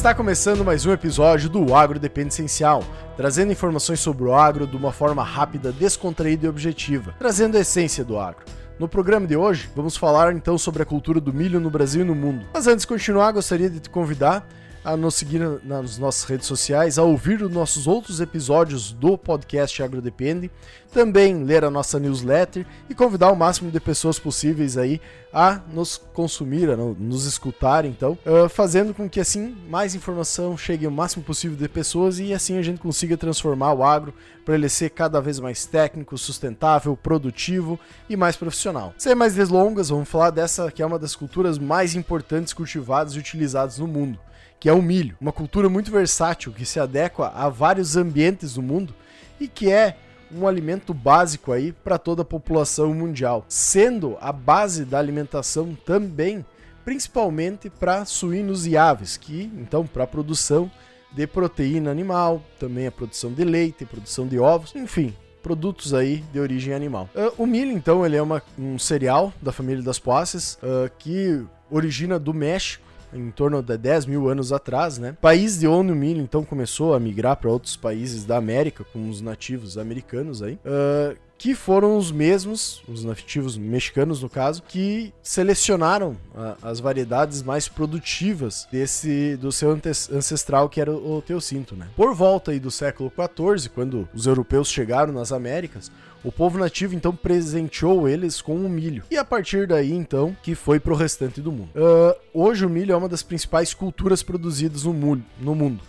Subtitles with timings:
[0.00, 2.82] Está começando mais um episódio do Agro Depende Essencial,
[3.18, 8.02] trazendo informações sobre o agro de uma forma rápida, descontraída e objetiva, trazendo a essência
[8.02, 8.46] do agro.
[8.78, 12.04] No programa de hoje, vamos falar então sobre a cultura do milho no Brasil e
[12.06, 12.46] no mundo.
[12.50, 14.48] Mas antes de continuar, gostaria de te convidar
[14.84, 19.82] a nos seguir nas nossas redes sociais, a ouvir os nossos outros episódios do podcast
[19.82, 20.50] AgroDepende,
[20.92, 25.00] também ler a nossa newsletter e convidar o máximo de pessoas possíveis aí
[25.32, 30.86] a nos consumir, a nos escutar, então, uh, fazendo com que assim mais informação chegue
[30.86, 34.12] ao máximo possível de pessoas e assim a gente consiga transformar o agro
[34.44, 37.78] para ele ser cada vez mais técnico, sustentável, produtivo
[38.08, 38.92] e mais profissional.
[38.98, 43.18] Sem mais delongas, vamos falar dessa que é uma das culturas mais importantes cultivadas e
[43.18, 44.18] utilizadas no mundo
[44.60, 48.62] que é o milho, uma cultura muito versátil que se adequa a vários ambientes do
[48.62, 48.94] mundo
[49.40, 49.96] e que é
[50.32, 56.46] um alimento básico aí para toda a população mundial, sendo a base da alimentação também,
[56.84, 60.70] principalmente para suínos e aves, que então para a produção
[61.10, 65.12] de proteína animal, também a produção de leite, produção de ovos, enfim,
[65.42, 67.08] produtos aí de origem animal.
[67.12, 71.44] Uh, o milho, então, ele é uma, um cereal da família das poáceas uh, que
[71.68, 75.16] origina do México em torno de 10 mil anos atrás, né?
[75.20, 79.08] País de onde o milho então começou a migrar para outros países da América, com
[79.08, 80.54] os nativos americanos aí.
[80.64, 87.42] Uh, que foram os mesmos, os nativos mexicanos no caso, que selecionaram a, as variedades
[87.42, 91.88] mais produtivas desse do seu ancestral que era o, o teocinto, né?
[91.96, 95.90] Por volta aí do século XIV, quando os europeus chegaram nas Américas,
[96.22, 99.04] o povo nativo então presenteou eles com o milho.
[99.10, 101.70] E a partir daí então que foi pro restante do mundo.
[101.74, 105.80] Uh, hoje o milho é uma das principais culturas produzidas no, mundo, no mundo,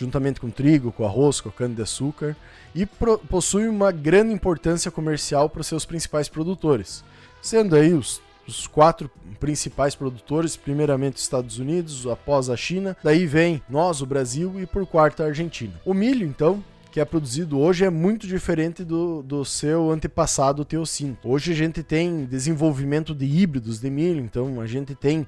[0.00, 2.36] juntamente com trigo, com arroz, com cana-de-açúcar,
[2.74, 7.04] e possui uma grande importância comercial para os seus principais produtores,
[7.42, 13.24] sendo aí os os quatro principais produtores, primeiramente os Estados Unidos, após a China, daí
[13.26, 15.72] vem nós, o Brasil e por quarto a Argentina.
[15.84, 21.28] O milho, então, que é produzido hoje é muito diferente do, do seu antepassado teocinto.
[21.28, 25.26] Hoje a gente tem desenvolvimento de híbridos de milho, então a gente tem uh,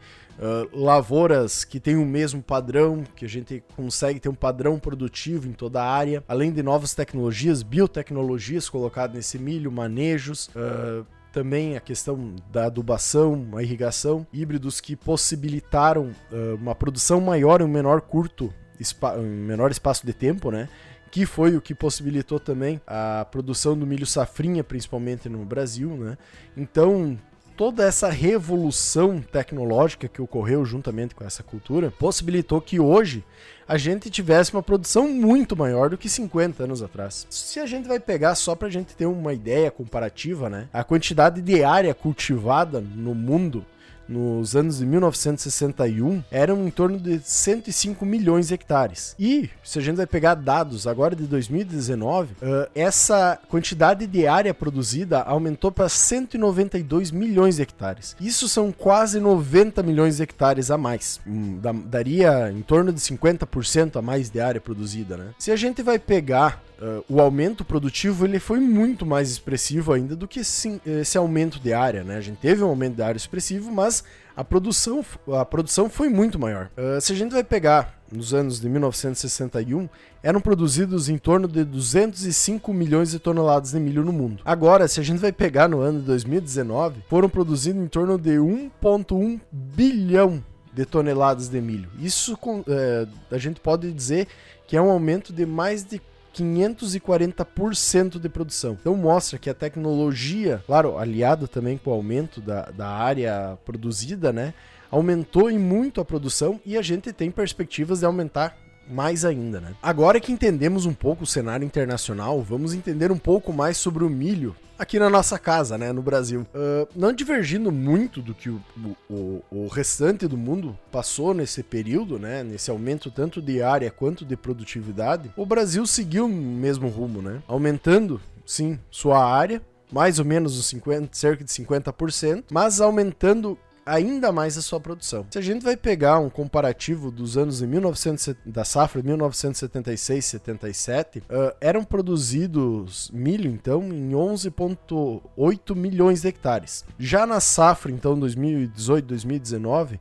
[0.76, 5.52] lavouras que têm o mesmo padrão, que a gente consegue ter um padrão produtivo em
[5.52, 10.48] toda a área, além de novas tecnologias, biotecnologias colocadas nesse milho, manejos.
[10.48, 17.62] Uh, também a questão da adubação, a irrigação, híbridos que possibilitaram uh, uma produção maior
[17.62, 20.68] em um menor curto, em menor espaço de tempo, né?
[21.12, 26.16] Que foi o que possibilitou também a produção do milho safrinha, principalmente no Brasil, né?
[26.56, 27.18] Então,
[27.54, 33.22] toda essa revolução tecnológica que ocorreu juntamente com essa cultura possibilitou que hoje
[33.68, 37.26] a gente tivesse uma produção muito maior do que 50 anos atrás.
[37.28, 40.66] Se a gente vai pegar só para a gente ter uma ideia comparativa, né?
[40.72, 43.66] A quantidade de área cultivada no mundo
[44.12, 49.14] nos anos de 1961 eram em torno de 105 milhões de hectares.
[49.18, 54.52] E, se a gente vai pegar dados agora de 2019, uh, essa quantidade de área
[54.52, 58.16] produzida aumentou para 192 milhões de hectares.
[58.20, 61.20] Isso são quase 90 milhões de hectares a mais.
[61.26, 65.30] Hum, daria em torno de 50% a mais de área produzida, né?
[65.38, 70.16] Se a gente vai pegar uh, o aumento produtivo ele foi muito mais expressivo ainda
[70.16, 72.16] do que esse, esse aumento de área, né?
[72.16, 74.02] A gente teve um aumento de área expressivo, mas
[74.36, 75.04] a produção,
[75.38, 76.70] a produção foi muito maior.
[76.76, 79.88] Uh, se a gente vai pegar nos anos de 1961,
[80.22, 84.42] eram produzidos em torno de 205 milhões de toneladas de milho no mundo.
[84.44, 88.32] Agora, se a gente vai pegar no ano de 2019, foram produzidos em torno de
[88.32, 91.88] 1,1 bilhão de toneladas de milho.
[91.98, 92.38] Isso
[92.68, 94.26] é, a gente pode dizer
[94.66, 96.00] que é um aumento de mais de
[96.32, 98.76] 540% de produção.
[98.80, 104.32] Então mostra que a tecnologia, claro, aliada também com o aumento da, da área produzida,
[104.32, 104.54] né?
[104.90, 108.56] Aumentou muito a produção e a gente tem perspectivas de aumentar
[108.92, 109.74] mais ainda, né?
[109.82, 114.10] Agora que entendemos um pouco o cenário internacional, vamos entender um pouco mais sobre o
[114.10, 116.46] milho aqui na nossa casa, né, no Brasil.
[116.54, 118.60] Uh, não divergindo muito do que o,
[119.08, 124.24] o, o, restante do mundo passou nesse período, né, nesse aumento tanto de área quanto
[124.24, 130.24] de produtividade, o Brasil seguiu o mesmo rumo, né, aumentando, sim, sua área, mais ou
[130.24, 135.26] menos os 50, cerca de 50%, mas aumentando ainda mais a sua produção.
[135.30, 141.54] Se a gente vai pegar um comparativo dos anos de 1900, da safra 1976-77, uh,
[141.60, 146.84] eram produzidos milho então em 11,8 milhões de hectares.
[146.98, 149.98] Já na safra então 2018-2019,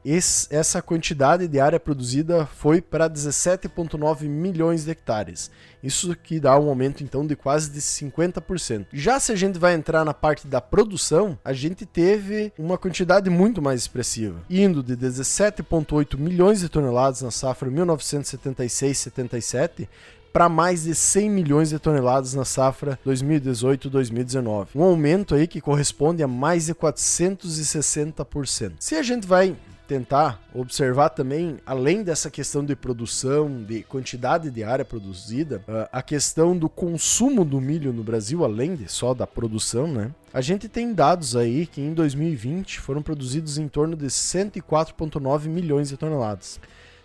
[0.49, 5.51] essa quantidade de área produzida foi para 17,9 milhões de hectares.
[5.83, 8.87] Isso que dá um aumento então de quase de 50%.
[8.93, 13.29] Já se a gente vai entrar na parte da produção, a gente teve uma quantidade
[13.29, 19.87] muito mais mais expressiva, indo de 17,8 milhões de toneladas na safra 1976-77
[20.33, 24.67] para mais de 100 milhões de toneladas na safra 2018-2019.
[24.75, 28.73] Um aumento aí que corresponde a mais de 460%.
[28.79, 29.55] Se a gente vai
[29.91, 36.01] tentar observar também, além dessa questão de produção, de quantidade de área produzida, ah, a
[36.01, 40.11] questão do consumo do milho no Brasil, além de só da produção, né?
[40.33, 45.89] A gente tem dados aí que em 2020 foram produzidos em torno de 104,9 milhões
[45.89, 46.57] de toneladas.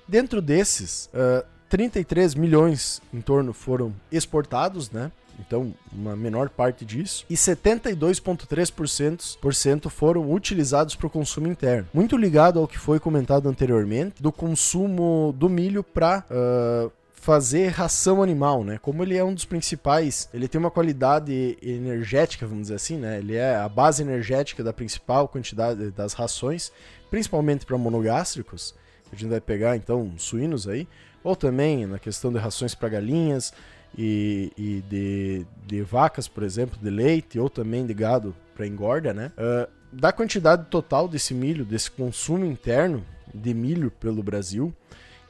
[0.07, 5.11] Dentro desses, uh, 33 milhões em torno foram exportados, né?
[5.39, 11.89] Então uma menor parte disso, e 72,3% foram utilizados para o consumo interno.
[11.93, 17.69] Muito ligado ao que foi comentado anteriormente, do consumo do milho para uh, ah, fazer
[17.69, 18.79] ração animal, né?
[18.81, 23.19] Como ele é um dos principais, ele tem uma qualidade energética, vamos dizer assim, né?
[23.19, 26.71] Ele é a base energética da principal quantidade das rações,
[27.11, 28.73] principalmente para monogástricos.
[29.13, 30.87] A gente vai pegar então suínos aí,
[31.25, 33.53] ou também na questão de rações para galinhas,
[33.97, 39.15] e, e de, de, vacas, por exemplo, de leite ou também de gado para engorda,
[39.15, 39.33] né?
[39.37, 43.03] Uh, da quantidade total desse milho, desse consumo interno
[43.33, 44.75] de milho pelo Brasil,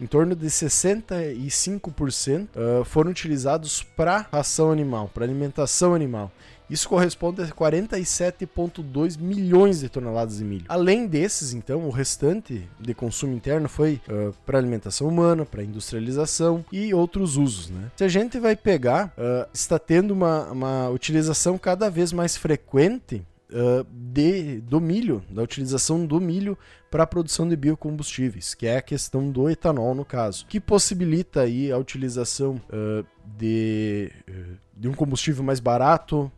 [0.01, 6.33] em torno de 65% uh, foram utilizados para ração animal, para alimentação animal.
[6.69, 10.65] Isso corresponde a 47,2 milhões de toneladas de milho.
[10.69, 16.65] Além desses, então, o restante de consumo interno foi uh, para alimentação humana, para industrialização
[16.73, 17.71] e outros usos.
[17.71, 17.91] Né?
[17.97, 23.23] Se a gente vai pegar, uh, está tendo uma, uma utilização cada vez mais frequente
[23.49, 26.59] Uh, de, do milho, da utilização do milho
[26.91, 31.43] para a produção de biocombustíveis, que é a questão do etanol no caso, que possibilita
[31.43, 33.07] aí a utilização uh,
[33.39, 36.31] de, uh, de um combustível mais barato,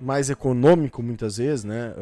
[0.00, 1.94] mais econômico muitas vezes, né?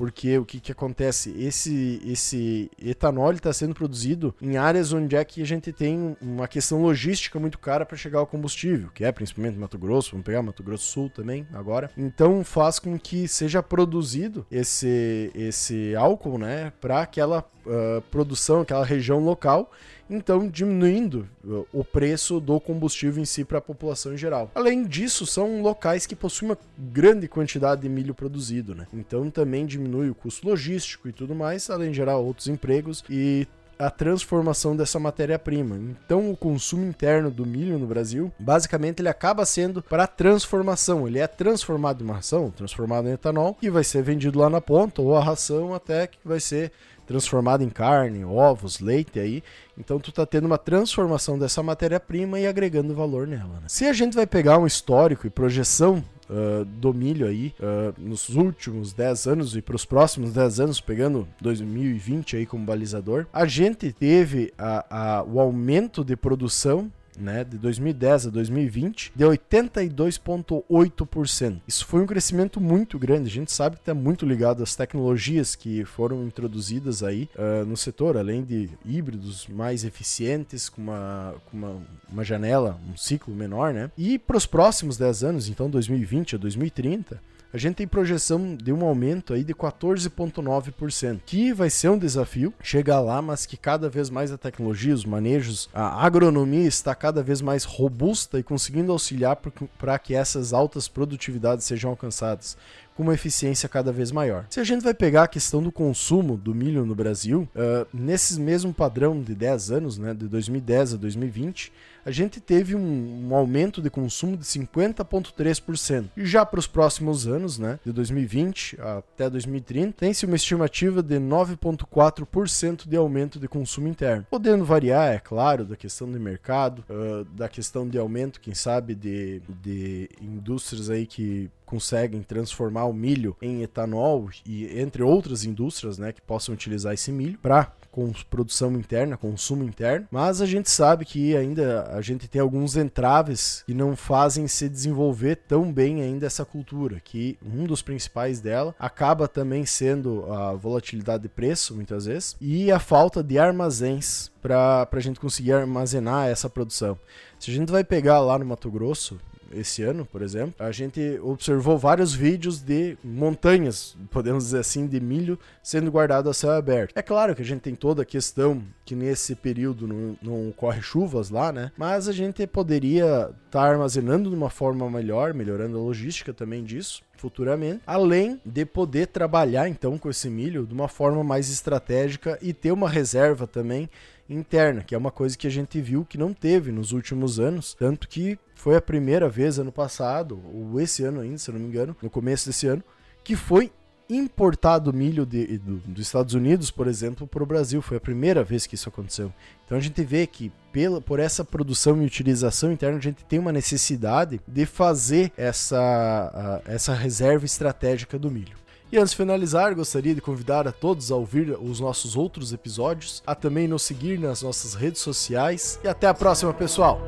[0.00, 1.30] Porque o que, que acontece?
[1.38, 6.48] Esse, esse etanol está sendo produzido em áreas onde é que a gente tem uma
[6.48, 10.40] questão logística muito cara para chegar ao combustível, que é principalmente Mato Grosso, vamos pegar
[10.40, 11.90] Mato Grosso Sul também agora.
[11.98, 18.86] Então faz com que seja produzido esse, esse álcool né, para aquela uh, produção, aquela
[18.86, 19.70] região local
[20.10, 21.28] então diminuindo
[21.72, 24.50] o preço do combustível em si para a população em geral.
[24.54, 28.86] Além disso, são locais que possuem uma grande quantidade de milho produzido, né?
[28.92, 33.46] Então também diminui o custo logístico e tudo mais, além de gerar outros empregos e
[33.78, 35.76] a transformação dessa matéria-prima.
[35.76, 41.08] Então, o consumo interno do milho no Brasil, basicamente, ele acaba sendo para transformação.
[41.08, 44.60] Ele é transformado em uma ração, transformado em etanol, e vai ser vendido lá na
[44.60, 46.70] ponta, ou a ração até que vai ser
[47.10, 49.42] transformado em carne, ovos, leite aí.
[49.76, 53.54] Então tu tá tendo uma transformação dessa matéria-prima e agregando valor nela.
[53.60, 53.66] Né?
[53.66, 58.28] Se a gente vai pegar um histórico e projeção Uh, do milho aí uh, nos
[58.28, 63.46] últimos 10 anos e para os próximos 10 anos, pegando 2020 aí como balizador, a
[63.46, 66.88] gente teve a, a, o aumento de produção
[67.20, 71.60] né, de 2010 a 2020, de 82,8%.
[71.66, 73.28] Isso foi um crescimento muito grande.
[73.28, 77.76] A gente sabe que está muito ligado às tecnologias que foram introduzidas aí uh, no
[77.76, 83.72] setor, além de híbridos mais eficientes, com uma, com uma, uma janela, um ciclo menor,
[83.72, 83.90] né?
[83.96, 87.20] E para os próximos 10 anos, então 2020 a 2030,
[87.52, 92.54] a gente tem projeção de um aumento aí de 14,9%, que vai ser um desafio
[92.62, 97.22] chegar lá, mas que cada vez mais a tecnologia, os manejos, a agronomia está cada
[97.22, 99.36] vez mais robusta e conseguindo auxiliar
[99.78, 102.56] para que essas altas produtividades sejam alcançadas
[103.00, 104.44] com uma eficiência cada vez maior.
[104.50, 108.38] Se a gente vai pegar a questão do consumo do milho no Brasil, uh, nesse
[108.38, 111.72] mesmo padrão de 10 anos, né, de 2010 a 2020,
[112.04, 116.10] a gente teve um, um aumento de consumo de 50,3%.
[116.16, 121.16] E já para os próximos anos, né, de 2020 até 2030, tem-se uma estimativa de
[121.16, 124.26] 9,4% de aumento de consumo interno.
[124.30, 128.94] Podendo variar, é claro, da questão de mercado, uh, da questão de aumento, quem sabe,
[128.94, 135.98] de, de indústrias aí que conseguem transformar o milho em etanol e entre outras indústrias,
[135.98, 140.70] né, que possam utilizar esse milho para com produção interna, consumo interno, mas a gente
[140.70, 146.00] sabe que ainda a gente tem alguns entraves que não fazem se desenvolver tão bem
[146.00, 151.74] ainda essa cultura, que um dos principais dela acaba também sendo a volatilidade de preço,
[151.74, 156.96] muitas vezes, e a falta de armazéns para a gente conseguir armazenar essa produção.
[157.38, 159.18] Se a gente vai pegar lá no Mato Grosso,
[159.50, 165.00] esse ano, por exemplo, a gente observou vários vídeos de montanhas, podemos dizer assim, de
[165.00, 166.92] milho sendo guardado a céu aberto.
[166.96, 170.80] É claro que a gente tem toda a questão que nesse período não, não ocorre
[170.80, 171.72] chuvas lá, né?
[171.76, 176.64] Mas a gente poderia estar tá armazenando de uma forma melhor, melhorando a logística também
[176.64, 182.38] disso futuramente, além de poder trabalhar então com esse milho de uma forma mais estratégica
[182.40, 183.90] e ter uma reserva também
[184.34, 187.74] interna, que é uma coisa que a gente viu que não teve nos últimos anos,
[187.74, 191.66] tanto que foi a primeira vez ano passado, ou esse ano ainda, se não me
[191.66, 192.82] engano, no começo desse ano,
[193.24, 193.72] que foi
[194.08, 197.80] importado milho de, do, dos Estados Unidos, por exemplo, para o Brasil.
[197.80, 199.32] Foi a primeira vez que isso aconteceu.
[199.64, 203.38] Então a gente vê que pela, por essa produção e utilização interna, a gente tem
[203.38, 208.59] uma necessidade de fazer essa, essa reserva estratégica do milho.
[208.92, 213.22] E antes de finalizar, gostaria de convidar a todos a ouvir os nossos outros episódios,
[213.24, 217.00] a também nos seguir nas nossas redes sociais e até a próxima, pessoal!